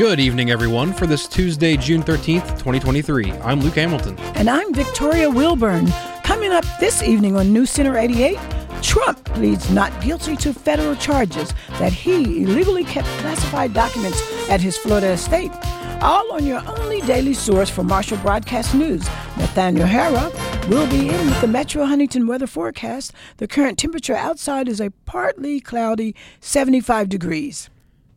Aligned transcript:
Good 0.00 0.18
evening, 0.18 0.50
everyone, 0.50 0.94
for 0.94 1.06
this 1.06 1.28
Tuesday, 1.28 1.76
June 1.76 2.02
13th, 2.02 2.48
2023. 2.52 3.32
I'm 3.32 3.60
Luke 3.60 3.74
Hamilton. 3.74 4.18
And 4.34 4.48
I'm 4.48 4.72
Victoria 4.72 5.28
Wilburn. 5.28 5.88
Coming 6.24 6.52
up 6.52 6.64
this 6.80 7.02
evening 7.02 7.36
on 7.36 7.52
News 7.52 7.68
Center 7.68 7.98
88, 7.98 8.38
Trump 8.80 9.22
pleads 9.26 9.70
not 9.70 9.92
guilty 10.00 10.36
to 10.36 10.54
federal 10.54 10.96
charges 10.96 11.52
that 11.72 11.92
he 11.92 12.44
illegally 12.44 12.82
kept 12.82 13.06
classified 13.18 13.74
documents 13.74 14.22
at 14.48 14.62
his 14.62 14.78
Florida 14.78 15.08
estate. 15.08 15.52
All 16.00 16.32
on 16.32 16.46
your 16.46 16.62
only 16.66 17.02
daily 17.02 17.34
source 17.34 17.68
for 17.68 17.84
Marshall 17.84 18.16
Broadcast 18.22 18.74
News. 18.74 19.04
Nathaniel 19.36 19.86
Herrah 19.86 20.32
will 20.70 20.88
be 20.88 21.10
in 21.10 21.26
with 21.26 21.42
the 21.42 21.46
Metro 21.46 21.84
Huntington 21.84 22.26
weather 22.26 22.46
forecast. 22.46 23.12
The 23.36 23.46
current 23.46 23.78
temperature 23.78 24.16
outside 24.16 24.66
is 24.66 24.80
a 24.80 24.92
partly 25.04 25.60
cloudy 25.60 26.16
75 26.40 27.10
degrees. 27.10 27.68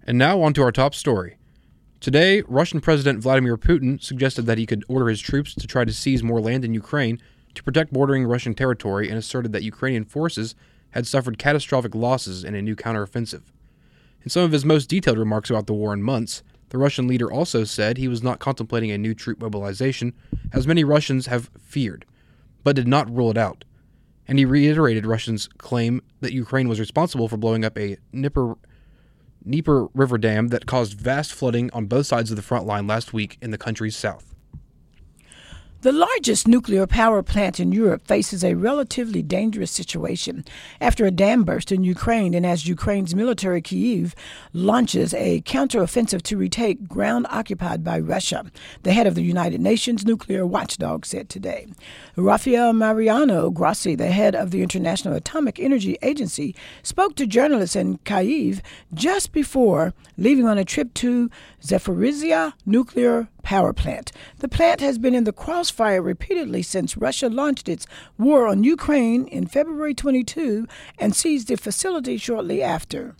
And 0.08 0.18
now 0.18 0.42
on 0.42 0.54
to 0.54 0.62
our 0.62 0.72
top 0.72 0.96
story. 0.96 1.36
Today, 2.04 2.42
Russian 2.50 2.82
President 2.82 3.22
Vladimir 3.22 3.56
Putin 3.56 4.04
suggested 4.04 4.42
that 4.42 4.58
he 4.58 4.66
could 4.66 4.84
order 4.90 5.08
his 5.08 5.22
troops 5.22 5.56
to 5.56 5.66
try 5.66 5.86
to 5.86 5.94
seize 5.94 6.22
more 6.22 6.42
land 6.42 6.66
in 6.66 6.74
Ukraine 6.74 7.18
to 7.56 7.64
protect 7.64 7.94
bordering 7.94 8.26
Russian 8.26 8.54
territory 8.54 9.08
and 9.08 9.18
asserted 9.18 9.54
that 9.54 9.64
Ukrainian 9.64 10.04
forces 10.04 10.54
had 10.90 11.08
suffered 11.08 11.38
catastrophic 11.38 11.96
losses 11.96 12.44
in 12.44 12.56
a 12.56 12.62
new 12.62 12.76
counteroffensive. 12.76 13.44
In 14.22 14.30
some 14.30 14.44
of 14.44 14.52
his 14.52 14.66
most 14.66 14.90
detailed 14.90 15.18
remarks 15.18 15.50
about 15.50 15.66
the 15.66 15.74
war 15.74 15.94
in 15.94 16.04
months, 16.04 16.44
the 16.72 16.78
Russian 16.78 17.08
leader 17.08 17.32
also 17.32 17.64
said 17.64 17.98
he 17.98 18.10
was 18.10 18.22
not 18.22 18.40
contemplating 18.40 18.92
a 18.92 18.98
new 18.98 19.16
troop 19.16 19.40
mobilization, 19.40 20.12
as 20.52 20.68
many 20.68 20.84
Russians 20.84 21.28
have 21.28 21.50
feared, 21.58 22.06
but 22.66 22.76
did 22.76 22.86
not 22.86 23.10
rule 23.16 23.32
it 23.32 23.38
out. 23.38 23.64
And 24.28 24.38
he 24.38 24.44
reiterated 24.44 25.06
Russians' 25.06 25.48
claim 25.58 26.02
that 26.20 26.34
Ukraine 26.34 26.68
was 26.68 26.82
responsible 26.82 27.30
for 27.30 27.38
blowing 27.38 27.64
up 27.64 27.78
a 27.78 27.96
Dnieper, 28.12 28.58
Dnieper 29.44 29.88
River 29.94 30.18
dam 30.18 30.48
that 30.50 30.66
caused 30.66 30.94
vast 30.94 31.34
flooding 31.34 31.70
on 31.72 31.86
both 31.86 32.06
sides 32.08 32.30
of 32.30 32.38
the 32.38 32.42
front 32.42 32.66
line 32.66 32.88
last 32.88 33.14
week 33.14 33.38
in 33.42 33.52
the 33.52 33.58
country's 33.58 33.96
south. 33.96 34.33
The 35.84 35.92
largest 35.92 36.48
nuclear 36.48 36.88
power 36.88 37.22
plant 37.22 37.60
in 37.60 37.74
Europe 37.74 38.08
faces 38.08 38.42
a 38.42 38.54
relatively 38.54 39.22
dangerous 39.22 39.70
situation 39.70 40.46
after 40.80 41.06
a 41.06 41.12
dam 41.12 41.44
burst 41.44 41.74
in 41.74 41.84
Ukraine 41.84 42.34
and 42.34 42.46
as 42.46 42.66
Ukraine's 42.66 43.14
military 43.14 43.62
Kyiv 43.62 44.14
launches 44.54 45.14
a 45.14 45.42
counteroffensive 45.42 46.22
to 46.22 46.38
retake 46.38 46.88
ground 46.88 47.28
occupied 47.30 47.84
by 47.84 48.00
Russia, 48.00 48.46
the 48.84 48.94
head 48.94 49.08
of 49.08 49.16
the 49.16 49.24
United 49.24 49.60
Nations 49.60 50.06
nuclear 50.06 50.46
watchdog 50.46 51.06
said 51.06 51.28
today. 51.28 51.68
Rafael 52.16 52.72
Mariano 52.72 53.50
Grossi, 53.50 53.94
the 53.94 54.08
head 54.08 54.36
of 54.36 54.52
the 54.52 54.64
International 54.64 55.16
Atomic 55.16 55.60
Energy 55.60 55.98
Agency, 56.02 56.56
spoke 56.82 57.16
to 57.16 57.28
journalists 57.28 57.76
in 57.76 57.98
Kyiv 58.06 58.62
just 58.94 59.34
before 59.34 59.94
leaving 60.18 60.48
on 60.48 60.58
a 60.58 60.64
trip 60.64 60.94
to 60.94 61.30
Zaporizhia 61.62 62.54
nuclear 62.66 63.28
power 63.44 63.74
plant. 63.74 64.12
The 64.40 64.48
plant 64.48 64.82
has 64.82 64.98
been 64.98 65.14
in 65.14 65.26
the 65.26 65.32
crossfire 65.32 66.02
repeatedly 66.02 66.64
since 66.64 66.98
Russia 66.98 67.30
launched 67.30 67.70
its 67.70 67.86
war 68.18 68.48
on 68.48 68.64
Ukraine 68.64 69.28
in 69.28 69.46
February 69.46 69.94
22 69.94 70.68
and 70.98 71.16
seized 71.16 71.50
the 71.50 71.58
facility 71.58 72.18
shortly 72.18 72.64
after. 72.64 73.16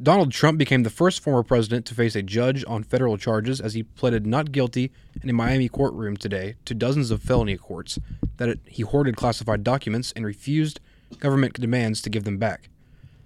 Donald 0.00 0.30
Trump 0.30 0.58
became 0.58 0.82
the 0.82 0.90
first 0.90 1.20
former 1.20 1.42
president 1.42 1.86
to 1.86 1.94
face 1.94 2.14
a 2.14 2.22
judge 2.22 2.62
on 2.68 2.82
federal 2.82 3.16
charges 3.16 3.62
as 3.62 3.72
he 3.72 3.82
pleaded 3.82 4.26
not 4.26 4.52
guilty 4.52 4.92
in 5.22 5.30
a 5.30 5.32
Miami 5.32 5.70
courtroom 5.70 6.18
today 6.18 6.54
to 6.66 6.74
dozens 6.74 7.10
of 7.10 7.22
felony 7.22 7.56
courts 7.56 7.98
that 8.36 8.58
he 8.66 8.82
hoarded 8.82 9.16
classified 9.16 9.64
documents 9.64 10.12
and 10.14 10.26
refused 10.26 10.80
government 11.18 11.54
demands 11.54 12.02
to 12.02 12.10
give 12.10 12.24
them 12.24 12.36
back. 12.36 12.68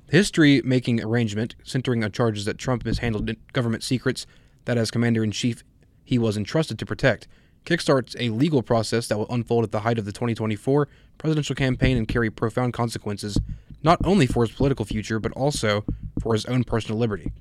The 0.07 0.17
history 0.17 0.63
making 0.65 1.03
arrangement, 1.03 1.57
centering 1.65 2.05
on 2.05 2.13
charges 2.13 2.45
that 2.45 2.59
Trump 2.59 2.85
mishandled 2.85 3.35
government 3.53 3.83
secrets 3.83 4.27
that 4.65 4.79
as 4.79 4.93
commander 4.93 5.25
in 5.25 5.33
chief 5.33 5.65
he 6.05 6.19
was 6.19 6.37
entrusted 6.37 6.79
to 6.79 6.87
protect, 6.87 7.29
kickstarts 7.65 8.17
a 8.19 8.31
legal 8.31 8.63
process 8.63 9.07
that 9.09 9.19
will 9.19 9.31
unfold 9.31 9.65
at 9.65 9.73
the 9.73 9.81
height 9.81 9.99
of 9.99 10.05
the 10.05 10.13
2024 10.13 10.89
presidential 11.19 11.55
campaign 11.55 11.97
and 11.97 12.09
carry 12.09 12.31
profound 12.31 12.73
consequences 12.73 13.39
not 13.83 13.99
only 14.05 14.27
for 14.27 14.45
his 14.45 14.55
political 14.55 14.85
future 14.85 15.19
but 15.19 15.33
also 15.33 15.85
for 16.21 16.33
his 16.33 16.47
own 16.47 16.65
personal 16.65 16.99
liberty. 16.99 17.33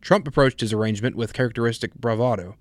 Trump 0.00 0.26
approached 0.26 0.60
his 0.60 0.72
arrangement 0.72 1.14
with 1.14 1.32
characteristic 1.32 1.94
bravado, 1.94 2.56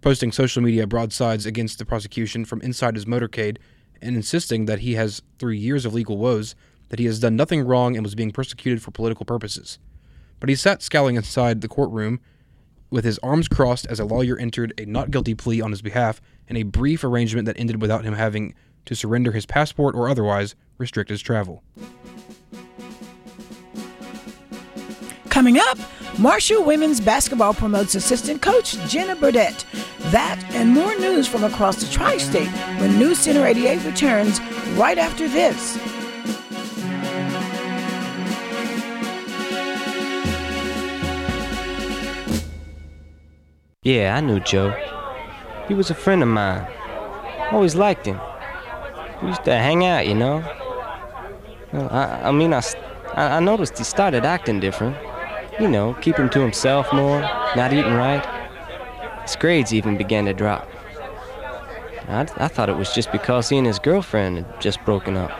posting 0.00 0.30
social 0.30 0.62
media 0.62 0.86
broadsides 0.86 1.46
against 1.46 1.78
the 1.78 1.84
prosecution 1.84 2.44
from 2.44 2.60
inside 2.62 2.94
his 2.94 3.04
motorcade 3.04 3.58
and 4.00 4.14
insisting 4.14 4.66
that 4.66 4.80
he 4.80 4.94
has, 4.94 5.22
through 5.38 5.52
years 5.52 5.84
of 5.84 5.94
legal 5.94 6.18
woes, 6.18 6.54
that 6.90 6.98
he 6.98 7.06
has 7.06 7.18
done 7.18 7.34
nothing 7.34 7.66
wrong 7.66 7.96
and 7.96 8.04
was 8.04 8.14
being 8.14 8.30
persecuted 8.30 8.82
for 8.82 8.90
political 8.90 9.26
purposes. 9.26 9.78
But 10.38 10.48
he 10.48 10.54
sat 10.54 10.82
scowling 10.82 11.16
inside 11.16 11.60
the 11.60 11.68
courtroom 11.68 12.20
with 12.90 13.04
his 13.04 13.18
arms 13.20 13.48
crossed 13.48 13.86
as 13.86 14.00
a 14.00 14.04
lawyer 14.04 14.38
entered 14.38 14.72
a 14.78 14.84
not 14.86 15.10
guilty 15.10 15.34
plea 15.34 15.60
on 15.60 15.70
his 15.70 15.82
behalf 15.82 16.20
in 16.48 16.56
a 16.56 16.62
brief 16.62 17.04
arrangement 17.04 17.46
that 17.46 17.58
ended 17.58 17.80
without 17.80 18.04
him 18.04 18.14
having 18.14 18.54
to 18.84 18.94
surrender 18.94 19.32
his 19.32 19.46
passport 19.46 19.94
or 19.94 20.08
otherwise 20.08 20.54
restrict 20.78 21.10
his 21.10 21.20
travel. 21.20 21.62
Coming 25.28 25.58
up, 25.58 25.78
Marshall 26.18 26.64
women's 26.64 26.98
basketball 26.98 27.52
promotes 27.52 27.94
assistant 27.94 28.40
coach 28.40 28.78
Jenna 28.88 29.14
Burdett. 29.14 29.66
That 30.10 30.42
and 30.54 30.70
more 30.70 30.96
news 30.98 31.28
from 31.28 31.44
across 31.44 31.76
the 31.76 31.90
tri 31.92 32.16
state 32.16 32.48
when 32.80 32.98
News 32.98 33.18
Center 33.18 33.44
88 33.44 33.84
returns 33.84 34.40
right 34.78 34.96
after 34.96 35.28
this. 35.28 35.76
Yeah, 43.86 44.16
I 44.16 44.20
knew 44.20 44.40
Joe. 44.40 44.74
He 45.68 45.74
was 45.74 45.90
a 45.90 45.94
friend 45.94 46.20
of 46.20 46.28
mine. 46.28 46.66
Always 47.52 47.76
liked 47.76 48.04
him. 48.04 48.18
We 49.22 49.28
used 49.28 49.44
to 49.44 49.54
hang 49.54 49.84
out, 49.84 50.08
you 50.08 50.14
know. 50.16 50.42
Well, 51.72 51.88
I, 51.92 52.22
I 52.24 52.32
mean, 52.32 52.52
I, 52.52 52.62
I 53.14 53.38
noticed 53.38 53.78
he 53.78 53.84
started 53.84 54.24
acting 54.24 54.58
different. 54.58 54.96
You 55.60 55.68
know, 55.68 55.94
keeping 56.00 56.28
to 56.30 56.40
himself 56.40 56.92
more, 56.92 57.20
not 57.54 57.72
eating 57.72 57.94
right. 57.94 58.26
His 59.22 59.36
grades 59.36 59.72
even 59.72 59.96
began 59.96 60.24
to 60.24 60.34
drop. 60.34 60.68
I, 62.08 62.26
I 62.38 62.48
thought 62.48 62.68
it 62.68 62.76
was 62.76 62.92
just 62.92 63.12
because 63.12 63.50
he 63.50 63.56
and 63.56 63.68
his 63.68 63.78
girlfriend 63.78 64.38
had 64.38 64.60
just 64.60 64.84
broken 64.84 65.16
up. 65.16 65.30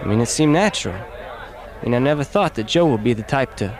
I 0.00 0.06
mean, 0.06 0.22
it 0.22 0.28
seemed 0.28 0.54
natural. 0.54 0.94
I 0.94 1.84
mean, 1.84 1.92
I 1.92 1.98
never 1.98 2.24
thought 2.24 2.54
that 2.54 2.64
Joe 2.64 2.86
would 2.86 3.04
be 3.04 3.12
the 3.12 3.22
type 3.22 3.56
to 3.56 3.78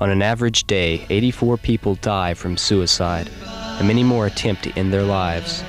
on 0.00 0.10
an 0.10 0.22
average 0.22 0.66
day, 0.66 1.06
84 1.10 1.58
people 1.58 1.94
die 1.96 2.32
from 2.32 2.56
suicide, 2.56 3.30
and 3.44 3.86
many 3.86 4.02
more 4.02 4.26
attempt 4.26 4.64
to 4.64 4.72
end 4.72 4.92
their 4.92 5.02
lives. 5.02 5.62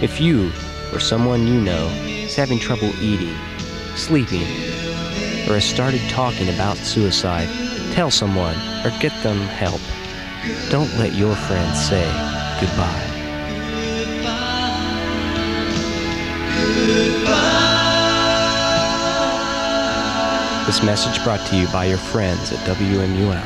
If 0.00 0.20
you 0.20 0.52
or 0.92 1.00
someone 1.00 1.46
you 1.48 1.60
know 1.60 1.88
is 2.06 2.36
having 2.36 2.60
trouble 2.60 2.90
eating, 3.02 3.34
sleeping, 3.96 4.42
or 5.48 5.54
has 5.54 5.64
started 5.64 6.00
talking 6.08 6.48
about 6.48 6.76
suicide, 6.76 7.48
tell 7.92 8.10
someone 8.10 8.56
or 8.84 8.90
get 9.00 9.12
them 9.22 9.38
help. 9.38 9.80
Don't 10.70 10.92
let 10.96 11.14
your 11.14 11.34
friends 11.34 11.88
say 11.88 12.04
goodbye. 12.60 13.02
This 20.66 20.82
message 20.82 21.22
brought 21.22 21.46
to 21.46 21.56
you 21.56 21.68
by 21.68 21.84
your 21.84 21.96
friends 21.96 22.50
at 22.50 22.58
WMUL. 22.66 23.40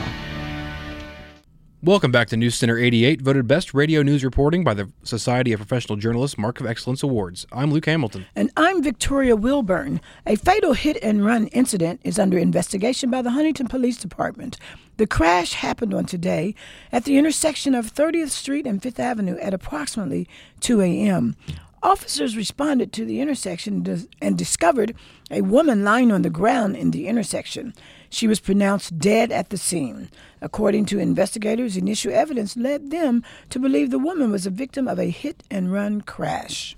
Welcome 1.83 2.11
back 2.11 2.29
to 2.29 2.37
News 2.39 2.55
Center 2.55 2.79
88, 2.79 3.21
voted 3.21 3.47
best 3.47 3.75
radio 3.75 4.03
news 4.03 4.25
reporting 4.25 4.65
by 4.65 4.73
the 4.73 4.91
Society 5.03 5.53
of 5.53 5.61
Professional 5.61 5.97
Journalists 5.97 6.39
Mark 6.39 6.61
of 6.61 6.67
Excellence 6.67 7.03
Awards. 7.03 7.47
I'm 7.53 7.73
Luke 7.73 7.85
Hamilton. 7.85 8.25
And 8.35 8.51
I'm 8.57 8.83
Victoria 8.83 9.37
Wilburn. 9.37 10.01
A 10.27 10.37
fatal 10.37 10.73
hit 10.73 10.97
and 11.03 11.23
run 11.23 11.49
incident 11.49 12.01
is 12.05 12.19
under 12.19 12.39
investigation 12.39 13.11
by 13.11 13.21
the 13.21 13.33
Huntington 13.33 13.69
Police 13.69 13.99
Department. 13.99 14.57
The 14.97 15.07
crash 15.07 15.53
happened 15.53 15.93
on 15.93 16.07
today 16.07 16.55
at 16.91 17.05
the 17.05 17.19
intersection 17.19 17.75
of 17.75 17.93
30th 17.93 18.31
Street 18.31 18.67
and 18.67 18.81
5th 18.81 18.99
Avenue 18.99 19.37
at 19.41 19.53
approximately 19.53 20.27
2 20.61 20.81
a.m. 20.81 21.37
Officers 21.83 22.37
responded 22.37 22.93
to 22.93 23.07
the 23.07 23.21
intersection 23.21 24.07
and 24.21 24.37
discovered 24.37 24.95
a 25.31 25.41
woman 25.41 25.83
lying 25.83 26.13
on 26.13 26.21
the 26.21 26.29
ground 26.29 26.77
in 26.77 26.91
the 26.91 27.09
intersection. 27.09 27.73
She 28.11 28.27
was 28.27 28.39
pronounced 28.39 28.99
dead 28.99 29.33
at 29.33 29.49
the 29.49 29.57
scene. 29.57 30.11
According 30.43 30.85
to 30.87 30.99
investigators, 30.99 31.79
initial 31.79 32.13
evidence 32.13 32.55
led 32.55 32.91
them 32.91 33.23
to 33.49 33.59
believe 33.59 33.91
the 33.91 33.99
woman 33.99 34.31
was 34.31 34.45
a 34.45 34.51
victim 34.51 34.87
of 34.87 34.99
a 34.99 35.09
hit 35.09 35.43
and 35.51 35.73
run 35.73 36.03
crash. 36.03 36.77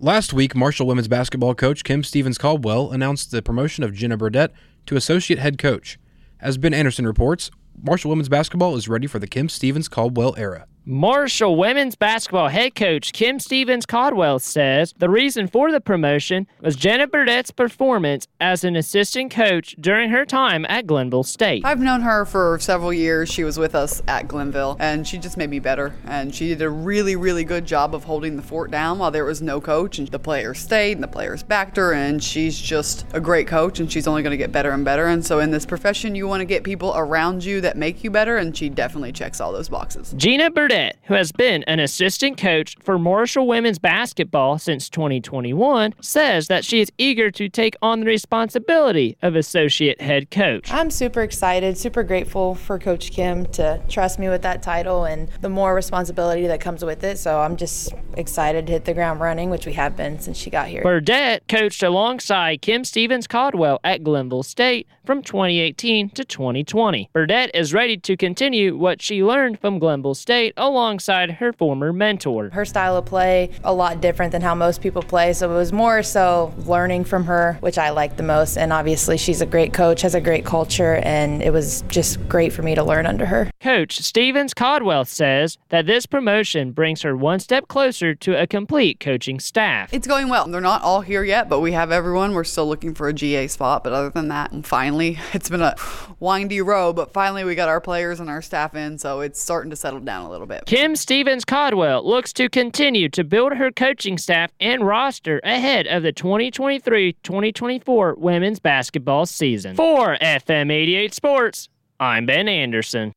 Last 0.00 0.32
week, 0.32 0.56
Marshall 0.56 0.88
women's 0.88 1.06
basketball 1.06 1.54
coach 1.54 1.84
Kim 1.84 2.02
Stevens 2.02 2.36
Caldwell 2.36 2.90
announced 2.90 3.30
the 3.30 3.40
promotion 3.40 3.84
of 3.84 3.94
Jenna 3.94 4.16
Burdett 4.16 4.52
to 4.86 4.96
associate 4.96 5.38
head 5.38 5.58
coach. 5.58 5.98
As 6.40 6.58
Ben 6.58 6.74
Anderson 6.74 7.06
reports, 7.06 7.52
Marshall 7.80 8.10
women's 8.10 8.28
basketball 8.28 8.74
is 8.74 8.88
ready 8.88 9.06
for 9.06 9.20
the 9.20 9.28
Kim 9.28 9.48
Stevens 9.48 9.88
Caldwell 9.88 10.34
era. 10.36 10.66
Marshall 10.86 11.56
women's 11.56 11.96
basketball 11.96 12.48
head 12.48 12.74
coach 12.74 13.14
Kim 13.14 13.40
Stevens 13.40 13.86
Caldwell 13.86 14.38
says 14.38 14.92
the 14.98 15.08
reason 15.08 15.46
for 15.46 15.72
the 15.72 15.80
promotion 15.80 16.46
was 16.60 16.76
Jenna 16.76 17.06
Burdett's 17.06 17.50
performance 17.50 18.28
as 18.38 18.64
an 18.64 18.76
assistant 18.76 19.30
coach 19.30 19.74
during 19.80 20.10
her 20.10 20.26
time 20.26 20.66
at 20.68 20.86
Glenville 20.86 21.22
State. 21.22 21.64
I've 21.64 21.80
known 21.80 22.02
her 22.02 22.26
for 22.26 22.58
several 22.60 22.92
years. 22.92 23.30
She 23.30 23.44
was 23.44 23.58
with 23.58 23.74
us 23.74 24.02
at 24.08 24.28
Glenville, 24.28 24.76
and 24.78 25.08
she 25.08 25.16
just 25.16 25.38
made 25.38 25.48
me 25.48 25.58
better. 25.58 25.94
And 26.04 26.34
she 26.34 26.48
did 26.48 26.60
a 26.60 26.68
really, 26.68 27.16
really 27.16 27.44
good 27.44 27.64
job 27.64 27.94
of 27.94 28.04
holding 28.04 28.36
the 28.36 28.42
fort 28.42 28.70
down 28.70 28.98
while 28.98 29.10
there 29.10 29.24
was 29.24 29.40
no 29.40 29.62
coach. 29.62 29.98
And 29.98 30.08
the 30.08 30.18
players 30.18 30.58
stayed, 30.58 30.98
and 30.98 31.02
the 31.02 31.08
players 31.08 31.42
backed 31.42 31.78
her. 31.78 31.94
And 31.94 32.22
she's 32.22 32.60
just 32.60 33.06
a 33.14 33.20
great 33.20 33.46
coach, 33.46 33.80
and 33.80 33.90
she's 33.90 34.06
only 34.06 34.22
going 34.22 34.32
to 34.32 34.36
get 34.36 34.52
better 34.52 34.72
and 34.72 34.84
better. 34.84 35.06
And 35.06 35.24
so, 35.24 35.38
in 35.38 35.50
this 35.50 35.64
profession, 35.64 36.14
you 36.14 36.28
want 36.28 36.42
to 36.42 36.46
get 36.46 36.62
people 36.62 36.92
around 36.94 37.42
you 37.42 37.62
that 37.62 37.78
make 37.78 38.04
you 38.04 38.10
better, 38.10 38.36
and 38.36 38.54
she 38.54 38.68
definitely 38.68 39.12
checks 39.12 39.40
all 39.40 39.50
those 39.50 39.70
boxes. 39.70 40.12
Gina 40.18 40.50
Burdett 40.50 40.73
who 41.04 41.14
has 41.14 41.32
been 41.32 41.62
an 41.64 41.80
assistant 41.80 42.38
coach 42.38 42.76
for 42.80 42.98
Marshall 42.98 43.46
women's 43.46 43.78
basketball 43.78 44.58
since 44.58 44.88
2021, 44.88 45.94
says 46.00 46.48
that 46.48 46.64
she 46.64 46.80
is 46.80 46.90
eager 46.98 47.30
to 47.30 47.48
take 47.48 47.76
on 47.82 48.00
the 48.00 48.06
responsibility 48.06 49.16
of 49.22 49.36
associate 49.36 50.00
head 50.00 50.30
coach. 50.30 50.70
I'm 50.72 50.90
super 50.90 51.22
excited, 51.22 51.78
super 51.78 52.02
grateful 52.02 52.54
for 52.54 52.78
Coach 52.78 53.12
Kim 53.12 53.46
to 53.46 53.80
trust 53.88 54.18
me 54.18 54.28
with 54.28 54.42
that 54.42 54.62
title 54.62 55.04
and 55.04 55.28
the 55.40 55.48
more 55.48 55.74
responsibility 55.74 56.46
that 56.46 56.60
comes 56.60 56.84
with 56.84 57.04
it. 57.04 57.18
So 57.18 57.40
I'm 57.40 57.56
just 57.56 57.92
excited 58.16 58.66
to 58.66 58.72
hit 58.72 58.84
the 58.84 58.94
ground 58.94 59.20
running, 59.20 59.50
which 59.50 59.66
we 59.66 59.72
have 59.74 59.96
been 59.96 60.18
since 60.18 60.36
she 60.36 60.50
got 60.50 60.68
here. 60.68 60.82
Burdett 60.82 61.48
coached 61.48 61.82
alongside 61.82 62.62
Kim 62.62 62.84
Stevens 62.84 63.26
Caldwell 63.26 63.80
at 63.84 64.02
Glenville 64.02 64.42
State 64.42 64.86
from 65.04 65.22
2018 65.22 66.10
to 66.10 66.24
2020. 66.24 67.10
Burdett 67.12 67.50
is 67.54 67.74
ready 67.74 67.96
to 67.98 68.16
continue 68.16 68.76
what 68.76 69.02
she 69.02 69.22
learned 69.22 69.60
from 69.60 69.78
Glenville 69.78 70.14
State 70.14 70.54
alongside 70.56 71.32
her 71.32 71.52
former 71.52 71.92
mentor. 71.92 72.50
Her 72.50 72.64
style 72.64 72.96
of 72.96 73.04
play 73.04 73.50
a 73.62 73.72
lot 73.72 74.00
different 74.00 74.32
than 74.32 74.42
how 74.42 74.54
most 74.54 74.80
people 74.80 75.02
play, 75.02 75.32
so 75.32 75.50
it 75.50 75.54
was 75.54 75.72
more 75.72 76.02
so 76.02 76.54
learning 76.66 77.04
from 77.04 77.24
her, 77.24 77.58
which 77.60 77.78
I 77.78 77.90
liked 77.90 78.16
the 78.16 78.22
most. 78.22 78.56
And 78.56 78.72
obviously, 78.72 79.18
she's 79.18 79.40
a 79.40 79.46
great 79.46 79.72
coach, 79.72 80.02
has 80.02 80.14
a 80.14 80.20
great 80.20 80.44
culture, 80.44 80.96
and 80.96 81.42
it 81.42 81.52
was 81.52 81.82
just 81.88 82.26
great 82.28 82.52
for 82.52 82.62
me 82.62 82.74
to 82.74 82.82
learn 82.82 83.06
under 83.06 83.26
her. 83.26 83.50
Coach 83.60 83.98
Stevens 83.98 84.54
Caldwell 84.54 85.04
says 85.04 85.58
that 85.68 85.86
this 85.86 86.06
promotion 86.06 86.72
brings 86.72 87.02
her 87.02 87.16
one 87.16 87.40
step 87.40 87.68
closer 87.68 88.14
to 88.14 88.40
a 88.40 88.46
complete 88.46 89.00
coaching 89.00 89.40
staff. 89.40 89.92
It's 89.92 90.06
going 90.06 90.28
well. 90.28 90.46
They're 90.48 90.60
not 90.60 90.82
all 90.82 91.00
here 91.02 91.24
yet, 91.24 91.48
but 91.48 91.60
we 91.60 91.72
have 91.72 91.90
everyone. 91.90 92.34
We're 92.34 92.44
still 92.44 92.66
looking 92.66 92.94
for 92.94 93.08
a 93.08 93.12
GA 93.12 93.46
spot, 93.48 93.84
but 93.84 93.92
other 93.92 94.10
than 94.10 94.28
that, 94.28 94.52
finally, 94.94 95.18
it's 95.32 95.50
been 95.50 95.60
a 95.62 95.74
windy 96.20 96.60
road, 96.60 96.94
but 96.94 97.12
finally 97.12 97.42
we 97.44 97.54
got 97.54 97.68
our 97.68 97.80
players 97.80 98.20
and 98.20 98.30
our 98.30 98.40
staff 98.40 98.74
in, 98.74 98.96
so 98.98 99.20
it's 99.20 99.40
starting 99.40 99.70
to 99.70 99.76
settle 99.76 100.00
down 100.00 100.24
a 100.24 100.30
little 100.30 100.46
bit. 100.46 100.64
Kim 100.66 100.94
Stevens 100.94 101.44
Caldwell 101.44 102.06
looks 102.06 102.32
to 102.34 102.48
continue 102.48 103.08
to 103.08 103.24
build 103.24 103.54
her 103.54 103.72
coaching 103.72 104.18
staff 104.18 104.52
and 104.60 104.86
roster 104.86 105.40
ahead 105.42 105.86
of 105.88 106.02
the 106.02 106.12
2023 106.12 107.14
2024 107.24 108.14
women's 108.18 108.60
basketball 108.60 109.26
season. 109.26 109.74
For 109.74 110.16
FM 110.18 110.70
88 110.70 111.12
Sports, 111.12 111.68
I'm 111.98 112.26
Ben 112.26 112.48
Anderson. 112.48 113.12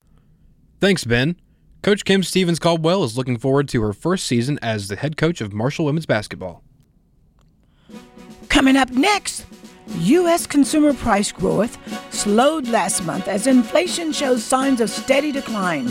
Thanks, 0.80 1.06
Ben. 1.06 1.36
Coach 1.84 2.06
Kim 2.06 2.24
Stevens 2.24 2.60
Caldwell 2.60 3.04
is 3.04 3.18
looking 3.18 3.38
forward 3.38 3.70
to 3.70 3.82
her 3.84 3.94
first 3.94 4.26
season 4.26 4.58
as 4.62 4.88
the 4.88 4.96
head 4.96 5.16
coach 5.16 5.42
of 5.42 5.54
Marshall 5.54 5.86
women's 5.86 6.08
basketball. 6.08 6.64
Coming 8.50 8.76
up 8.76 8.90
next, 8.90 9.46
U.S. 9.96 10.46
consumer 10.46 10.94
price 10.94 11.32
growth 11.32 11.78
slowed 12.14 12.68
last 12.68 13.06
month 13.06 13.28
as 13.28 13.48
inflation 13.48 14.12
shows 14.12 14.44
signs 14.44 14.82
of 14.82 14.90
steady 14.90 15.32
decline. 15.32 15.86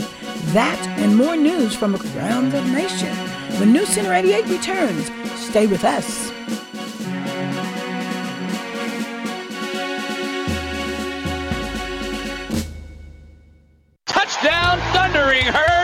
That 0.53 0.79
and 0.99 1.15
more 1.15 1.35
news 1.35 1.75
from 1.75 1.95
around 1.95 2.51
the 2.51 2.63
nation. 2.65 3.15
When 3.59 3.73
News 3.73 3.89
Center 3.89 4.13
88 4.13 4.45
returns, 4.47 5.11
stay 5.35 5.67
with 5.67 5.83
us. 5.83 6.36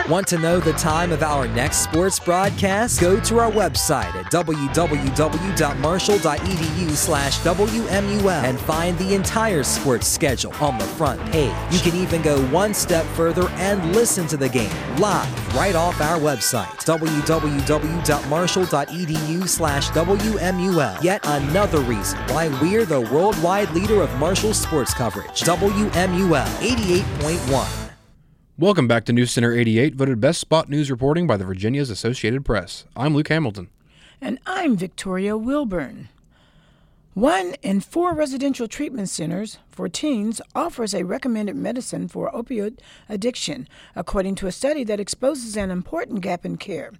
Want 0.08 0.26
to 0.28 0.38
know 0.38 0.60
the 0.60 0.72
time 0.74 1.10
of 1.12 1.22
our 1.22 1.48
next 1.48 1.78
sports 1.78 2.20
broadcast? 2.20 3.00
Go 3.00 3.18
to 3.20 3.38
our 3.38 3.50
website 3.50 4.14
at 4.14 4.26
www.marshall.edu 4.26 6.90
slash 6.90 7.38
WMUL 7.38 8.44
and 8.44 8.60
find 8.60 8.98
the 8.98 9.14
entire 9.14 9.62
sports 9.62 10.06
schedule 10.06 10.52
on 10.60 10.76
the 10.76 10.84
front 10.84 11.22
page. 11.32 11.54
You 11.70 11.78
can 11.78 11.96
even 11.96 12.20
go 12.20 12.38
one 12.48 12.74
step 12.74 13.06
further 13.16 13.48
and 13.52 13.96
listen 13.96 14.26
to 14.26 14.36
the 14.36 14.50
game 14.50 14.68
live 14.98 15.56
right 15.56 15.74
off 15.74 15.98
our 16.02 16.18
website, 16.18 16.66
www.marshall.edu 16.84 19.48
slash 19.48 19.88
WMUL. 19.88 21.02
Yet 21.02 21.22
another 21.24 21.80
reason 21.80 22.18
why 22.28 22.48
we're 22.60 22.84
the 22.84 23.00
worldwide 23.00 23.70
leader 23.70 24.02
of 24.02 24.14
Marshall 24.18 24.52
sports 24.52 24.92
coverage. 24.92 25.40
WMUL 25.40 26.44
88.1. 26.44 27.83
Welcome 28.56 28.86
back 28.86 29.04
to 29.06 29.12
News 29.12 29.32
Center 29.32 29.52
88, 29.52 29.96
voted 29.96 30.20
best 30.20 30.40
spot 30.40 30.68
news 30.68 30.88
reporting 30.88 31.26
by 31.26 31.36
the 31.36 31.44
Virginia's 31.44 31.90
Associated 31.90 32.44
Press. 32.44 32.84
I'm 32.94 33.12
Luke 33.12 33.26
Hamilton. 33.26 33.68
And 34.20 34.38
I'm 34.46 34.76
Victoria 34.76 35.36
Wilburn. 35.36 36.08
One 37.14 37.56
in 37.62 37.80
four 37.80 38.14
residential 38.14 38.68
treatment 38.68 39.08
centers 39.08 39.58
for 39.72 39.88
teens 39.88 40.40
offers 40.54 40.94
a 40.94 41.04
recommended 41.04 41.56
medicine 41.56 42.06
for 42.06 42.30
opioid 42.30 42.78
addiction, 43.08 43.68
according 43.96 44.36
to 44.36 44.46
a 44.46 44.52
study 44.52 44.84
that 44.84 45.00
exposes 45.00 45.56
an 45.56 45.72
important 45.72 46.20
gap 46.20 46.46
in 46.46 46.56
care. 46.56 46.92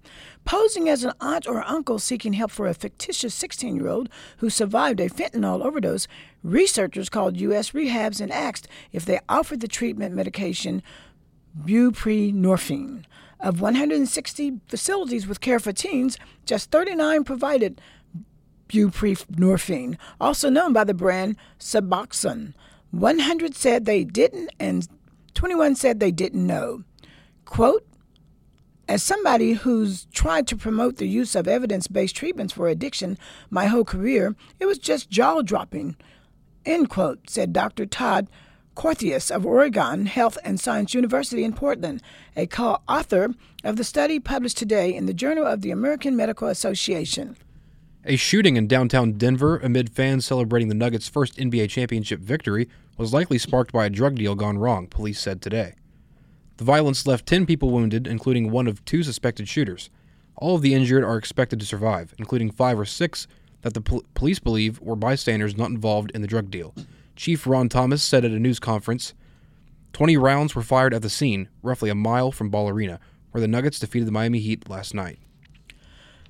Posing 0.43 0.89
as 0.89 1.05
an 1.05 1.13
aunt 1.21 1.47
or 1.47 1.63
uncle 1.63 1.99
seeking 1.99 2.33
help 2.33 2.51
for 2.51 2.67
a 2.67 2.73
fictitious 2.73 3.33
16 3.33 3.77
year 3.77 3.87
old 3.87 4.09
who 4.39 4.49
survived 4.49 4.99
a 4.99 5.07
fentanyl 5.07 5.63
overdose, 5.63 6.05
researchers 6.43 7.07
called 7.07 7.37
U.S. 7.37 7.71
rehabs 7.71 8.19
and 8.19 8.31
asked 8.31 8.67
if 8.91 9.05
they 9.05 9.21
offered 9.29 9.61
the 9.61 9.69
treatment 9.69 10.13
medication 10.13 10.83
buprenorphine. 11.57 13.05
Of 13.39 13.61
160 13.61 14.61
facilities 14.67 15.27
with 15.27 15.41
care 15.41 15.59
for 15.59 15.71
teens, 15.71 16.17
just 16.45 16.71
39 16.71 17.23
provided 17.23 17.81
buprenorphine, 18.67 19.97
also 20.19 20.49
known 20.49 20.73
by 20.73 20.83
the 20.83 20.93
brand 20.93 21.37
Suboxone. 21.59 22.53
100 22.91 23.55
said 23.55 23.85
they 23.85 24.03
didn't, 24.03 24.51
and 24.59 24.87
21 25.33 25.75
said 25.75 25.99
they 25.99 26.11
didn't 26.11 26.45
know. 26.45 26.83
Quote, 27.43 27.85
as 28.87 29.01
somebody 29.01 29.53
who's 29.53 30.05
tried 30.13 30.47
to 30.47 30.55
promote 30.55 30.97
the 30.97 31.07
use 31.07 31.35
of 31.35 31.47
evidence 31.47 31.87
based 31.87 32.15
treatments 32.15 32.53
for 32.53 32.67
addiction 32.67 33.17
my 33.49 33.65
whole 33.65 33.83
career, 33.83 34.35
it 34.59 34.65
was 34.65 34.77
just 34.77 35.09
jaw 35.09 35.41
dropping. 35.41 35.95
End 36.65 36.89
quote, 36.89 37.29
said 37.29 37.51
Dr. 37.51 37.85
Todd 37.85 38.27
Korthuis 38.75 39.31
of 39.31 39.45
Oregon 39.45 40.05
Health 40.05 40.37
and 40.43 40.59
Science 40.59 40.93
University 40.93 41.43
in 41.43 41.53
Portland, 41.53 42.01
a 42.35 42.45
co 42.45 42.81
author 42.87 43.33
of 43.63 43.77
the 43.77 43.83
study 43.83 44.19
published 44.19 44.57
today 44.57 44.93
in 44.93 45.05
the 45.05 45.13
Journal 45.13 45.45
of 45.45 45.61
the 45.61 45.71
American 45.71 46.15
Medical 46.15 46.49
Association. 46.49 47.37
A 48.03 48.17
shooting 48.17 48.57
in 48.57 48.67
downtown 48.67 49.13
Denver 49.13 49.57
amid 49.57 49.89
fans 49.89 50.25
celebrating 50.25 50.67
the 50.67 50.75
Nuggets' 50.75 51.07
first 51.07 51.37
NBA 51.37 51.69
championship 51.69 52.19
victory 52.19 52.69
was 52.97 53.13
likely 53.13 53.37
sparked 53.37 53.71
by 53.71 53.85
a 53.85 53.89
drug 53.89 54.15
deal 54.15 54.35
gone 54.35 54.57
wrong, 54.57 54.87
police 54.87 55.19
said 55.19 55.41
today. 55.41 55.73
The 56.57 56.65
violence 56.65 57.07
left 57.07 57.25
10 57.25 57.45
people 57.45 57.71
wounded, 57.71 58.05
including 58.05 58.51
one 58.51 58.67
of 58.67 58.83
two 58.85 59.03
suspected 59.03 59.47
shooters. 59.47 59.89
All 60.35 60.55
of 60.55 60.61
the 60.61 60.73
injured 60.73 61.03
are 61.03 61.17
expected 61.17 61.59
to 61.61 61.65
survive, 61.65 62.13
including 62.17 62.51
five 62.51 62.77
or 62.77 62.85
six 62.85 63.25
that 63.61 63.73
the 63.73 63.81
pol- 63.81 64.03
police 64.13 64.39
believe 64.39 64.79
were 64.81 64.95
bystanders 64.95 65.57
not 65.57 65.71
involved 65.71 66.11
in 66.11 66.21
the 66.21 66.27
drug 66.27 66.51
deal. 66.51 66.75
Chief 67.15 67.47
Ron 67.47 67.69
Thomas 67.69 68.03
said 68.03 68.25
at 68.25 68.31
a 68.31 68.39
news 68.39 68.59
conference 68.59 69.13
20 69.93 70.17
rounds 70.17 70.53
were 70.53 70.61
fired 70.61 70.93
at 70.93 71.01
the 71.01 71.09
scene, 71.09 71.47
roughly 71.61 71.89
a 71.89 71.95
mile 71.95 72.31
from 72.31 72.49
Ball 72.49 72.67
Arena, 72.67 72.99
where 73.31 73.39
the 73.39 73.47
Nuggets 73.47 73.79
defeated 73.79 74.07
the 74.07 74.11
Miami 74.11 74.39
Heat 74.39 74.69
last 74.69 74.93
night. 74.93 75.19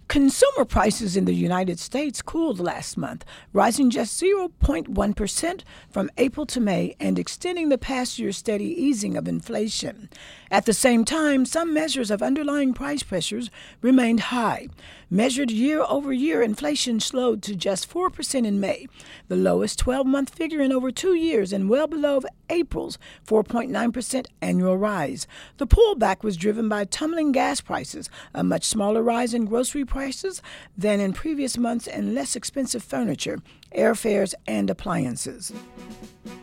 Consumer 0.08 0.66
prices 0.66 1.18
in 1.18 1.26
the 1.26 1.34
United 1.34 1.80
States 1.80 2.22
cooled 2.22 2.60
last 2.60 2.96
month, 2.96 3.26
rising 3.54 3.90
just 3.90 4.22
0.1% 4.22 5.62
from 5.90 6.12
April 6.18 6.46
to 6.46 6.60
May 6.60 6.96
and 7.00 7.18
extending 7.18 7.70
the 7.70 7.78
past 7.80 8.20
year's 8.20 8.38
steady 8.38 8.66
easing 8.66 9.18
of 9.18 9.28
inflation. 9.28 10.10
At 10.52 10.68
the 10.68 10.74
same 10.74 11.06
time, 11.06 11.44
some 11.44 11.74
measures 11.74 12.12
of 12.12 12.22
underlying 12.22 12.76
price 12.76 13.02
pressures 13.02 13.50
remained 13.82 14.20
high. 14.20 14.68
Measured 15.10 15.52
year 15.52 15.86
over 15.88 16.12
year, 16.12 16.42
inflation 16.42 17.00
slowed 17.00 17.44
to 17.44 17.56
just 17.56 17.88
4% 17.88 18.46
in 18.46 18.60
May, 18.60 18.88
the 19.28 19.36
lowest 19.36 19.78
12 19.78 20.08
month 20.08 20.30
figure 20.32 20.62
in 20.62 20.72
over 20.72 20.92
two 20.92 21.14
years 21.14 21.54
and 21.54 21.70
well 21.70 21.86
below 21.86 22.22
April's 22.50 22.98
4.9% 23.28 24.26
annual 24.42 24.78
rise. 24.78 25.28
The 25.58 25.68
pullback 25.68 26.24
was 26.24 26.38
driven 26.38 26.68
by 26.68 26.86
tumbling 26.86 27.32
gas 27.32 27.62
prices, 27.62 28.10
a 28.34 28.44
much 28.44 28.64
smaller 28.64 29.04
rise 29.04 29.36
in 29.36 29.46
grocery 29.46 29.86
prices 29.86 30.42
than 30.76 31.00
in 31.00 31.14
previous 31.14 31.56
months, 31.56 31.88
and 31.88 32.16
less 32.16 32.36
expensive 32.36 32.84
furniture, 32.84 33.40
airfares, 33.76 34.34
and 34.48 34.72
appliances. 34.72 35.54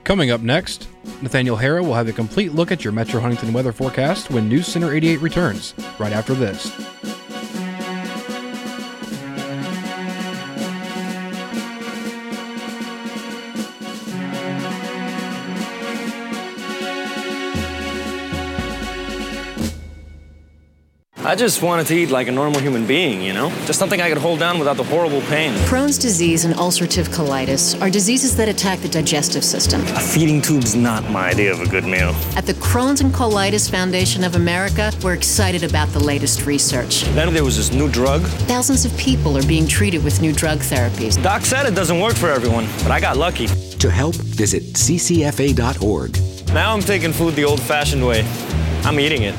Coming 0.05 0.31
up 0.31 0.41
next, 0.41 0.89
Nathaniel 1.21 1.57
Herrah 1.57 1.83
will 1.83 1.95
have 1.95 2.09
a 2.09 2.13
complete 2.13 2.53
look 2.53 2.71
at 2.71 2.85
your 2.85 2.93
Metro 2.93 3.21
Huntington 3.21 3.53
weather 3.53 3.73
forecast 3.73 4.31
when 4.31 4.49
News 4.49 4.67
Center 4.69 4.93
88 4.93 5.21
returns, 5.21 5.75
right 5.99 6.13
after 6.13 6.35
this. 6.35 6.71
I 21.33 21.35
just 21.35 21.63
wanted 21.63 21.87
to 21.87 21.95
eat 21.95 22.11
like 22.11 22.29
a 22.29 22.31
normal 22.31 22.61
human 22.61 22.87
being, 22.87 23.23
you 23.23 23.33
know? 23.33 23.49
Just 23.65 23.79
something 23.79 24.03
I 24.03 24.11
could 24.11 24.19
hold 24.19 24.39
down 24.39 24.59
without 24.59 24.77
the 24.77 24.85
horrible 24.85 25.23
pain. 25.23 25.55
Crohn's 25.65 25.97
disease 25.97 26.45
and 26.45 26.55
ulcerative 26.57 27.09
colitis 27.09 27.81
are 27.81 27.89
diseases 27.89 28.37
that 28.37 28.51
attack 28.51 28.81
the 28.81 28.89
digestive 28.91 29.43
system. 29.43 29.81
A 29.97 30.01
feeding 30.01 30.43
tube's 30.43 30.75
not 30.75 31.09
my 31.09 31.31
idea 31.31 31.51
of 31.51 31.63
a 31.63 31.67
good 31.67 31.85
meal. 31.85 32.15
At 32.37 32.45
the 32.45 32.53
Crohn's 32.53 33.01
and 33.01 33.15
Colitis 33.15 33.71
Foundation 33.71 34.25
of 34.25 34.35
America, 34.35 34.93
we're 35.03 35.15
excited 35.15 35.65
about 35.65 35.89
the 35.95 36.01
latest 36.01 36.45
research. 36.45 37.05
Then 37.15 37.33
there 37.33 37.45
was 37.45 37.57
this 37.57 37.73
new 37.73 37.89
drug. 37.89 38.21
Thousands 38.47 38.85
of 38.85 38.95
people 38.99 39.39
are 39.39 39.47
being 39.47 39.67
treated 39.67 40.05
with 40.05 40.21
new 40.21 40.35
drug 40.35 40.59
therapies. 40.59 41.17
Doc 41.23 41.47
said 41.47 41.65
it 41.65 41.75
doesn't 41.75 41.99
work 41.99 42.15
for 42.15 42.29
everyone, 42.29 42.67
but 42.83 42.91
I 42.91 43.01
got 43.01 43.17
lucky. 43.17 43.47
To 43.79 43.91
help, 43.91 44.17
visit 44.37 44.75
ccfa.org. 44.75 46.13
Now 46.53 46.75
I'm 46.75 46.83
taking 46.83 47.15
food 47.15 47.37
the 47.37 47.45
old 47.45 47.63
fashioned 47.63 48.07
way. 48.07 48.21
I'm 48.85 49.01
eating 49.01 49.23
it. 49.23 49.35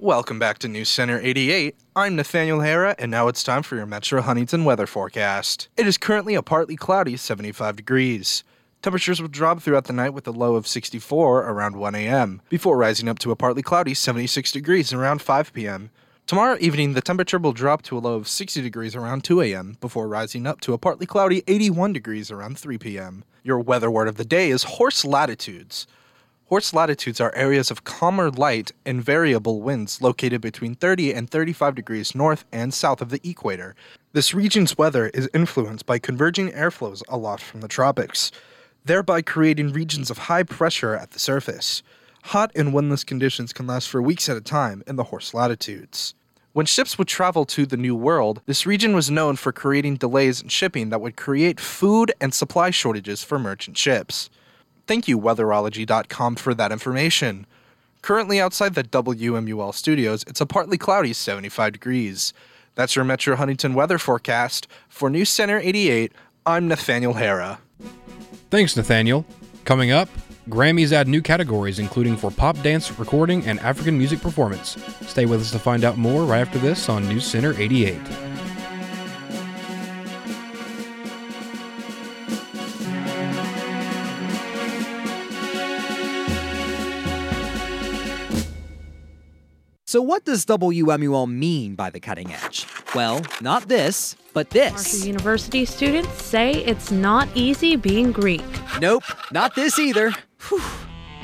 Welcome 0.00 0.38
back 0.38 0.60
to 0.60 0.68
News 0.68 0.88
Center 0.88 1.18
88. 1.20 1.74
I'm 1.96 2.14
Nathaniel 2.14 2.60
Herrah, 2.60 2.94
and 3.00 3.10
now 3.10 3.26
it's 3.26 3.42
time 3.42 3.64
for 3.64 3.74
your 3.74 3.84
Metro 3.84 4.22
Huntington 4.22 4.64
weather 4.64 4.86
forecast. 4.86 5.68
It 5.76 5.88
is 5.88 5.98
currently 5.98 6.36
a 6.36 6.42
partly 6.42 6.76
cloudy 6.76 7.16
75 7.16 7.74
degrees. 7.74 8.44
Temperatures 8.80 9.20
will 9.20 9.26
drop 9.26 9.60
throughout 9.60 9.86
the 9.86 9.92
night 9.92 10.14
with 10.14 10.28
a 10.28 10.30
low 10.30 10.54
of 10.54 10.68
64 10.68 11.40
around 11.40 11.74
1 11.74 11.96
a.m., 11.96 12.40
before 12.48 12.76
rising 12.76 13.08
up 13.08 13.18
to 13.18 13.32
a 13.32 13.36
partly 13.36 13.60
cloudy 13.60 13.92
76 13.92 14.52
degrees 14.52 14.92
around 14.92 15.20
5 15.20 15.52
p.m. 15.52 15.90
Tomorrow 16.28 16.58
evening, 16.60 16.92
the 16.92 17.00
temperature 17.00 17.40
will 17.40 17.52
drop 17.52 17.82
to 17.82 17.98
a 17.98 17.98
low 17.98 18.14
of 18.14 18.28
60 18.28 18.62
degrees 18.62 18.94
around 18.94 19.24
2 19.24 19.40
a.m., 19.40 19.78
before 19.80 20.06
rising 20.06 20.46
up 20.46 20.60
to 20.60 20.74
a 20.74 20.78
partly 20.78 21.06
cloudy 21.06 21.42
81 21.48 21.92
degrees 21.92 22.30
around 22.30 22.56
3 22.56 22.78
p.m. 22.78 23.24
Your 23.42 23.58
weather 23.58 23.90
word 23.90 24.06
of 24.06 24.14
the 24.14 24.24
day 24.24 24.50
is 24.50 24.62
horse 24.62 25.04
latitudes. 25.04 25.88
Horse 26.48 26.72
latitudes 26.72 27.20
are 27.20 27.34
areas 27.34 27.70
of 27.70 27.84
calmer 27.84 28.30
light 28.30 28.72
and 28.86 29.04
variable 29.04 29.60
winds 29.60 30.00
located 30.00 30.40
between 30.40 30.74
30 30.76 31.12
and 31.12 31.28
35 31.28 31.74
degrees 31.74 32.14
north 32.14 32.46
and 32.50 32.72
south 32.72 33.02
of 33.02 33.10
the 33.10 33.20
equator. 33.22 33.74
This 34.14 34.32
region's 34.32 34.78
weather 34.78 35.08
is 35.08 35.28
influenced 35.34 35.84
by 35.84 35.98
converging 35.98 36.50
airflows 36.52 37.02
aloft 37.06 37.44
from 37.44 37.60
the 37.60 37.68
tropics, 37.68 38.32
thereby 38.82 39.20
creating 39.20 39.74
regions 39.74 40.10
of 40.10 40.16
high 40.16 40.42
pressure 40.42 40.94
at 40.94 41.10
the 41.10 41.18
surface. 41.18 41.82
Hot 42.24 42.50
and 42.56 42.72
windless 42.72 43.04
conditions 43.04 43.52
can 43.52 43.66
last 43.66 43.90
for 43.90 44.00
weeks 44.00 44.26
at 44.30 44.38
a 44.38 44.40
time 44.40 44.82
in 44.86 44.96
the 44.96 45.04
horse 45.04 45.34
latitudes. 45.34 46.14
When 46.54 46.64
ships 46.64 46.96
would 46.96 47.08
travel 47.08 47.44
to 47.44 47.66
the 47.66 47.76
New 47.76 47.94
World, 47.94 48.40
this 48.46 48.64
region 48.64 48.94
was 48.94 49.10
known 49.10 49.36
for 49.36 49.52
creating 49.52 49.96
delays 49.96 50.40
in 50.40 50.48
shipping 50.48 50.88
that 50.88 51.02
would 51.02 51.14
create 51.14 51.60
food 51.60 52.10
and 52.22 52.32
supply 52.32 52.70
shortages 52.70 53.22
for 53.22 53.38
merchant 53.38 53.76
ships. 53.76 54.30
Thank 54.88 55.06
you, 55.06 55.20
weatherology.com, 55.20 56.36
for 56.36 56.54
that 56.54 56.72
information. 56.72 57.46
Currently 58.00 58.40
outside 58.40 58.74
the 58.74 58.82
WMUL 58.82 59.74
studios, 59.74 60.24
it's 60.26 60.40
a 60.40 60.46
partly 60.46 60.78
cloudy 60.78 61.12
75 61.12 61.74
degrees. 61.74 62.32
That's 62.74 62.96
your 62.96 63.04
Metro 63.04 63.36
Huntington 63.36 63.74
weather 63.74 63.98
forecast. 63.98 64.66
For 64.88 65.10
News 65.10 65.28
Center 65.28 65.58
88, 65.58 66.12
I'm 66.46 66.68
Nathaniel 66.68 67.12
Herrah. 67.12 67.58
Thanks, 68.50 68.78
Nathaniel. 68.78 69.26
Coming 69.66 69.90
up, 69.90 70.08
Grammys 70.48 70.92
add 70.92 71.06
new 71.06 71.20
categories, 71.20 71.78
including 71.78 72.16
for 72.16 72.30
pop 72.30 72.58
dance, 72.62 72.90
recording, 72.98 73.44
and 73.44 73.60
African 73.60 73.98
music 73.98 74.22
performance. 74.22 74.78
Stay 75.02 75.26
with 75.26 75.42
us 75.42 75.50
to 75.50 75.58
find 75.58 75.84
out 75.84 75.98
more 75.98 76.24
right 76.24 76.40
after 76.40 76.58
this 76.58 76.88
on 76.88 77.06
News 77.06 77.26
Center 77.26 77.52
88. 77.60 78.00
So, 89.88 90.02
what 90.02 90.26
does 90.26 90.44
WMUL 90.44 91.32
mean 91.32 91.74
by 91.74 91.88
the 91.88 91.98
cutting 91.98 92.30
edge? 92.30 92.66
Well, 92.94 93.22
not 93.40 93.68
this, 93.68 94.16
but 94.34 94.50
this. 94.50 94.72
Marshall 94.74 95.06
University 95.06 95.64
students 95.64 96.22
say 96.22 96.52
it's 96.52 96.90
not 96.90 97.26
easy 97.34 97.74
being 97.74 98.12
Greek. 98.12 98.44
Nope, 98.82 99.04
not 99.32 99.54
this 99.54 99.78
either. 99.78 100.12
Whew. 100.46 100.60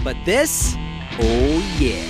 But 0.02 0.16
this, 0.24 0.72
oh 1.20 1.76
yeah. 1.78 2.08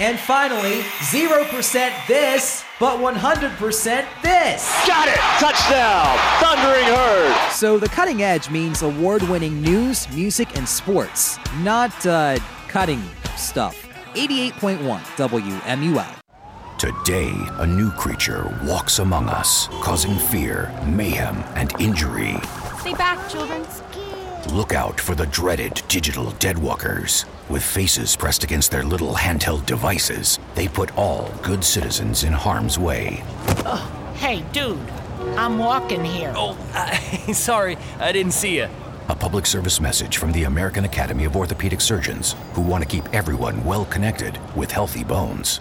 And 0.00 0.18
finally, 0.18 0.80
0% 0.80 2.06
this, 2.08 2.64
but 2.80 2.98
100% 2.98 4.04
this. 4.20 4.86
Got 4.88 5.06
it! 5.06 5.20
Touchdown! 5.38 6.18
Thundering 6.40 6.86
Herd! 6.86 7.52
So 7.52 7.78
the 7.78 7.88
cutting 7.88 8.24
edge 8.24 8.50
means 8.50 8.82
award 8.82 9.22
winning 9.22 9.62
news, 9.62 10.10
music, 10.10 10.56
and 10.56 10.68
sports, 10.68 11.38
not 11.58 12.04
uh, 12.04 12.40
cutting 12.66 13.00
stuff. 13.36 13.83
88.1 14.14 15.00
WMUL. 15.16 16.14
Today, 16.78 17.32
a 17.58 17.66
new 17.66 17.90
creature 17.90 18.56
walks 18.64 18.98
among 18.98 19.28
us, 19.28 19.68
causing 19.80 20.16
fear, 20.16 20.72
mayhem, 20.86 21.36
and 21.56 21.72
injury. 21.80 22.36
Stay 22.78 22.94
back, 22.94 23.28
children. 23.28 23.64
Look 24.52 24.74
out 24.74 25.00
for 25.00 25.14
the 25.14 25.26
dreaded 25.26 25.82
digital 25.88 26.26
deadwalkers. 26.32 27.24
With 27.48 27.62
faces 27.62 28.14
pressed 28.14 28.44
against 28.44 28.70
their 28.70 28.84
little 28.84 29.14
handheld 29.14 29.66
devices, 29.66 30.38
they 30.54 30.68
put 30.68 30.96
all 30.96 31.30
good 31.42 31.64
citizens 31.64 32.24
in 32.24 32.32
harm's 32.32 32.78
way. 32.78 33.24
Oh, 33.64 34.12
hey, 34.16 34.44
dude, 34.52 34.78
I'm 35.36 35.58
walking 35.58 36.04
here. 36.04 36.32
Oh, 36.36 36.56
uh, 36.74 36.94
sorry, 37.32 37.78
I 37.98 38.12
didn't 38.12 38.32
see 38.32 38.58
you. 38.58 38.68
A 39.10 39.14
public 39.14 39.44
service 39.44 39.82
message 39.82 40.16
from 40.16 40.32
the 40.32 40.44
American 40.44 40.86
Academy 40.86 41.26
of 41.26 41.36
Orthopedic 41.36 41.82
Surgeons, 41.82 42.36
who 42.54 42.62
want 42.62 42.82
to 42.82 42.88
keep 42.88 43.06
everyone 43.14 43.62
well 43.62 43.84
connected 43.84 44.38
with 44.56 44.70
healthy 44.70 45.04
bones. 45.04 45.60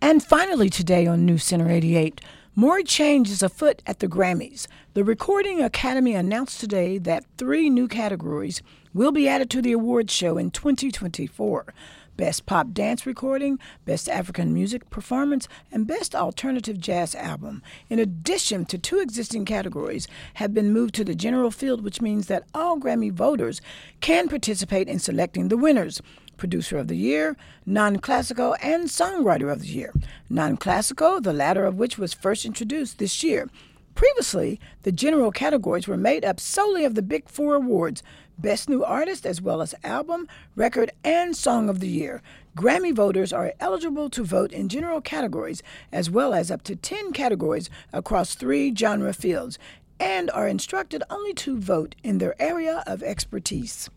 And 0.00 0.22
finally, 0.22 0.70
today 0.70 1.06
on 1.06 1.26
News 1.26 1.44
Center 1.44 1.70
88, 1.70 2.22
more 2.54 2.80
change 2.80 3.30
is 3.30 3.42
afoot 3.42 3.82
at 3.86 3.98
the 3.98 4.08
Grammys. 4.08 4.66
The 4.94 5.04
Recording 5.04 5.60
Academy 5.60 6.14
announced 6.14 6.60
today 6.60 6.96
that 6.96 7.26
three 7.36 7.68
new 7.68 7.88
categories 7.88 8.62
will 8.94 9.12
be 9.12 9.28
added 9.28 9.50
to 9.50 9.60
the 9.60 9.72
awards 9.72 10.10
show 10.10 10.38
in 10.38 10.50
2024. 10.50 11.74
Best 12.16 12.46
Pop 12.46 12.72
Dance 12.72 13.06
Recording, 13.06 13.58
Best 13.84 14.08
African 14.08 14.54
Music 14.54 14.88
Performance, 14.88 15.48
and 15.72 15.86
Best 15.86 16.14
Alternative 16.14 16.78
Jazz 16.78 17.14
Album. 17.14 17.62
In 17.88 17.98
addition 17.98 18.64
to 18.66 18.78
two 18.78 19.00
existing 19.00 19.44
categories 19.44 20.06
have 20.34 20.54
been 20.54 20.72
moved 20.72 20.94
to 20.94 21.04
the 21.04 21.14
general 21.14 21.50
field, 21.50 21.82
which 21.82 22.00
means 22.00 22.28
that 22.28 22.44
all 22.54 22.78
Grammy 22.78 23.10
voters 23.10 23.60
can 24.00 24.28
participate 24.28 24.88
in 24.88 24.98
selecting 24.98 25.48
the 25.48 25.56
winners. 25.56 26.00
Producer 26.36 26.78
of 26.78 26.88
the 26.88 26.96
Year, 26.96 27.36
Non 27.64 27.98
Classical, 27.98 28.56
and 28.62 28.88
Songwriter 28.88 29.52
of 29.52 29.60
the 29.60 29.68
Year. 29.68 29.92
Non 30.28 30.56
Classical, 30.56 31.20
the 31.20 31.32
latter 31.32 31.64
of 31.64 31.76
which 31.76 31.98
was 31.98 32.12
first 32.12 32.44
introduced 32.44 32.98
this 32.98 33.22
year. 33.22 33.48
Previously, 33.94 34.58
the 34.82 34.90
general 34.90 35.30
categories 35.30 35.86
were 35.86 35.96
made 35.96 36.24
up 36.24 36.40
solely 36.40 36.84
of 36.84 36.96
the 36.96 37.02
Big 37.02 37.28
Four 37.28 37.54
awards 37.54 38.02
Best 38.38 38.68
New 38.68 38.84
Artist, 38.84 39.26
as 39.26 39.40
well 39.40 39.62
as 39.62 39.74
Album, 39.84 40.28
Record, 40.56 40.90
and 41.02 41.36
Song 41.36 41.68
of 41.68 41.80
the 41.80 41.88
Year. 41.88 42.22
Grammy 42.56 42.94
voters 42.94 43.32
are 43.32 43.52
eligible 43.60 44.08
to 44.10 44.24
vote 44.24 44.52
in 44.52 44.68
general 44.68 45.00
categories, 45.00 45.62
as 45.92 46.10
well 46.10 46.34
as 46.34 46.50
up 46.50 46.62
to 46.64 46.76
10 46.76 47.12
categories 47.12 47.70
across 47.92 48.34
three 48.34 48.74
genre 48.74 49.12
fields, 49.12 49.58
and 49.98 50.30
are 50.30 50.48
instructed 50.48 51.02
only 51.10 51.34
to 51.34 51.58
vote 51.58 51.94
in 52.02 52.18
their 52.18 52.40
area 52.42 52.82
of 52.86 53.02
expertise. 53.02 53.88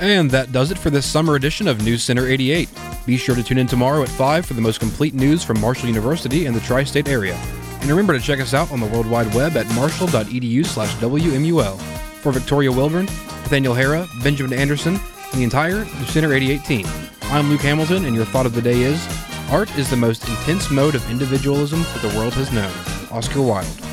And 0.00 0.30
that 0.30 0.52
does 0.52 0.70
it 0.70 0.78
for 0.78 0.90
this 0.90 1.06
summer 1.06 1.36
edition 1.36 1.66
of 1.66 1.82
News 1.82 2.02
Center 2.02 2.26
88. 2.26 2.68
Be 3.06 3.16
sure 3.16 3.34
to 3.34 3.42
tune 3.42 3.58
in 3.58 3.66
tomorrow 3.66 4.02
at 4.02 4.08
5 4.08 4.44
for 4.44 4.54
the 4.54 4.60
most 4.60 4.78
complete 4.78 5.14
news 5.14 5.42
from 5.42 5.60
Marshall 5.60 5.88
University 5.88 6.46
and 6.46 6.54
the 6.54 6.60
tri 6.60 6.84
state 6.84 7.08
area. 7.08 7.34
And 7.80 7.88
remember 7.88 8.12
to 8.12 8.20
check 8.20 8.40
us 8.40 8.52
out 8.52 8.70
on 8.72 8.80
the 8.80 8.86
World 8.86 9.06
Wide 9.06 9.32
Web 9.34 9.56
at 9.56 9.66
marshall.edu 9.74 10.66
slash 10.66 10.94
WMUL. 10.96 12.05
For 12.26 12.32
Victoria 12.32 12.72
Wilburn, 12.72 13.04
Nathaniel 13.04 13.72
Herrah, 13.72 14.08
Benjamin 14.20 14.52
Anderson, 14.52 14.96
and 14.96 15.40
the 15.40 15.44
entire 15.44 15.84
Center 16.06 16.32
88 16.32 16.64
team, 16.64 16.86
I'm 17.22 17.48
Luke 17.48 17.60
Hamilton, 17.60 18.04
and 18.04 18.16
your 18.16 18.24
thought 18.24 18.46
of 18.46 18.52
the 18.52 18.60
day 18.60 18.80
is 18.80 19.06
Art 19.52 19.70
is 19.78 19.88
the 19.90 19.96
most 19.96 20.28
intense 20.28 20.68
mode 20.68 20.96
of 20.96 21.08
individualism 21.08 21.82
that 21.82 22.02
the 22.02 22.18
world 22.18 22.34
has 22.34 22.50
known. 22.50 22.72
Oscar 23.12 23.42
Wilde. 23.42 23.85